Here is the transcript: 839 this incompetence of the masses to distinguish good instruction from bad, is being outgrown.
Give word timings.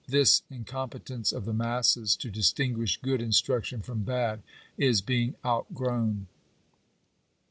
839 0.07 0.19
this 0.23 0.41
incompetence 0.49 1.31
of 1.31 1.45
the 1.45 1.53
masses 1.53 2.15
to 2.15 2.31
distinguish 2.31 2.97
good 3.03 3.21
instruction 3.21 3.81
from 3.81 4.01
bad, 4.01 4.41
is 4.75 4.99
being 4.99 5.35
outgrown. 5.45 6.25